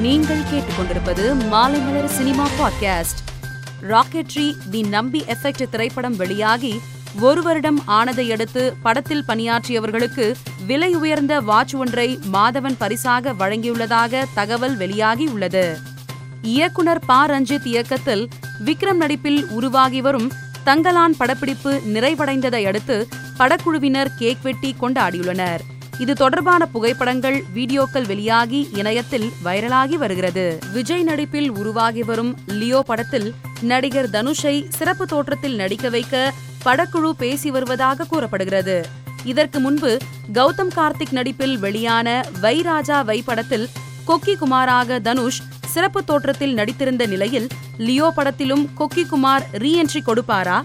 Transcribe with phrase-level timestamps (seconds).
[0.00, 3.44] நீங்கள் கேட்டுக்கொண்டிருப்பது Maalaimalar cinema podcast.
[3.82, 6.80] Rocketry the Nambi effect திரைப்படம் வெளியாகி
[7.20, 10.34] ஒரு வருடம் ஆனதை அடுத்து படத்தில் பணியாற்றியவர்களுக்கு
[10.66, 15.76] விலை உயர்ந்த வாட்ச் ஒன்றை மாதவன் பரிசாக வழங்கியுள்ளதாக தகவல் வெளியாகியுள்ளது
[16.42, 17.26] இயக்குனர் ப.
[17.26, 18.28] ரஞ்சித் இயக்கத்தில்
[18.64, 20.32] விக்ரம் நடிப்பில் உருவாகி வரும்
[20.66, 23.08] தங்கலான் படப்பிடிப்பு நிறைவடைந்ததை அடுத்து
[23.38, 25.58] படக்குழுவினர் கேக் வெட்டி கொண்டாடியுள்ளனர்.
[25.98, 30.58] இது தொடர்பான புகைப்படங்கள் வீடியோக்கள் வெளியாகி இணையத்தில் வைரலாகி வருகிறது.
[30.72, 36.32] விஜய் நடிப்பில் உருவாகி வரும் லியோ படத்தில் நடிகர் தனுஷை சிறப்பு தோற்றத்தில் நடிக்க வைக்க
[36.64, 38.86] படக்குழு பேசி வருவதாக கூறப்படுகிறது.
[39.24, 39.98] இதற்கு முன்பு
[40.32, 42.08] கௌதம் கார்த்திக் நடிப்பில் வெளியான
[42.40, 43.68] வை ராஜா வை படத்தில்
[44.06, 50.58] கொக்கி குமாராக தனுஷ் சிறப்பு தோற்றத்தில் நடித்திருந்த நிலையில் லியோ படத்திலும் கொக்கி குமார் ரீஎன்ட்ரி கொடுப்பாரா?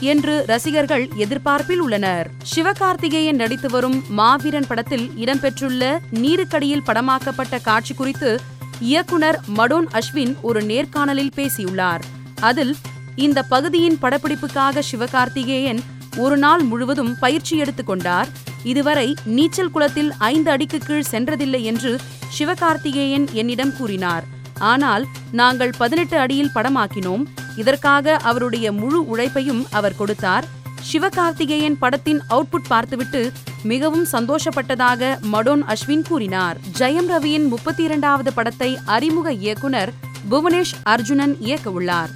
[0.00, 2.30] என்று ரசிகர்கள் எதிர்பார்ப்பில் உள்ளனர்.
[2.54, 8.40] சிவகார்த்திகேயன் நடித்து வரும் மாவீரன் படத்தில் இடம்பெற்றுள்ள நீருக்கடியில் படமாக்கப்பட்ட காட்சி குறித்து
[8.80, 12.04] இயக்குனர் மடோன் அஸ்வின் ஒரு நேர்காணலில் பேசியுள்ளார்.
[12.40, 12.76] அதில்
[13.14, 15.78] இந்த பகுதியின் படப்பிடிப்புக்காக சிவகார்த்திகேயன்
[16.16, 18.28] ஒரு நாள் முழுவதும் பயிற்சி எடுத்துக் கொண்டார்.
[18.62, 21.98] இதுவரை நீச்சல் குளத்தில் ஐந்து அடிக்கு கீழ் சென்றதில்லை என்று
[22.38, 24.36] சிவகார்த்திகேயன் என்னிடம் கூறினார்.
[24.58, 27.24] ஆனால் நாங்கள் பதினெட்டு அடியில் படமாக்கினோம்.
[27.56, 30.44] இதற்காக அவருடைய முழு உழைப்பையும் அவர் கொடுத்தார்.
[30.92, 36.56] சிவகார்த்திகேயன் படத்தின் அவுட்புட் பார்த்துவிட்டு மிகவும் சந்தோஷப்பட்டதாக மடோன் அஸ்வின் கூறினார்.
[36.78, 39.92] ஜெயம் ரவியின் முப்பத்தி இரண்டாவது படத்தை அறிமுக இயக்குனர்
[40.30, 42.10] புவனேஷ் அர்ஜுனன் இயக்க உள்ளார்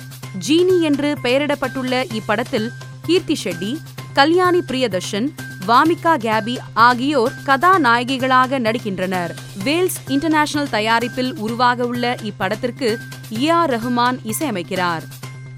[0.48, 2.68] ஜீனி என்று பெயரிடப்பட்டுள்ள இப்படத்தில்
[3.06, 3.76] கீர்த்தி ஷெட்டி
[4.12, 5.28] கல்யாணி பிரியதர்ஷன்
[5.66, 9.30] வாமிகா கேபி ஆகியோர் கதாநாயகிகளாக நடிக்கின்றனர்.
[9.64, 12.98] வேல்ஸ் இன்டர்நேஷனல் தயாரிப்பில் உருவாக உள்ள இப்படத்திற்கு
[13.40, 15.02] ஏ ஆர் ரஹ்மான் இசையமைக்கிறார்.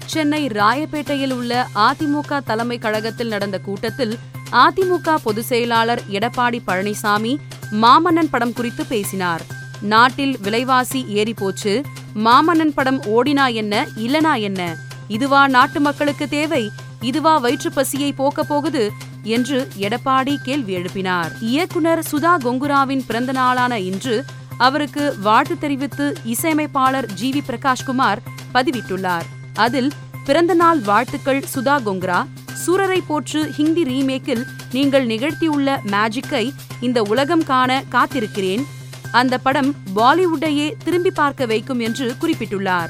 [0.05, 4.17] சென்னை ராயப்பேட்டையில் உள்ள அதிமுக தலைமை கழகத்தில் நடந்த கூட்டத்தில்
[4.51, 7.37] அதிமுக பொதுச் செயலாளர் எடப்பாடி பழனிசாமி
[7.71, 9.41] மாமன்னன் படம் குறித்து பேசினார்.
[9.81, 11.81] நாட்டில் விலைவாசி ஏறி போச்சு
[12.15, 14.75] மாமன்னன் படம் ஓடினா என்ன இல்லனா என்ன?
[15.07, 16.71] இதுவா நாட்டு மக்களுக்கு தேவை?
[17.01, 18.91] இதுவா வயிற்றுப் பசியை போக்க போகுது
[19.23, 21.31] என்று எடப்பாடி கேள்வி எழுப்பினார்.
[21.39, 24.25] இயக்குனர் சுதா கொங்குராவின் பிறந்த நாளான இன்று
[24.57, 28.17] அவருக்கு வாழ்த்து தெரிவித்து இசையமைப்பாளர் ஜி வி பிரகாஷ்குமார்
[28.53, 29.23] பதிவிட்டுள்ளார்.
[29.53, 29.91] அதில்
[30.25, 32.27] பிறந்தநாள் வாழ்த்துக்கள் சுதா கொங்குரா
[32.67, 38.63] சூரரை போற்று ஹிந்தி ரீமேக்கில் நீங்கள் நிகழ்த்தியுள்ள மேஜிக்கை இந்த உலகம் காண காத்திருக்கிறேன்.
[39.11, 42.89] அந்த படம் பாலிவுட்டையே திரும்பி பார்க்க வைக்கும் என்று குறிப்பிட்டுள்ளார்.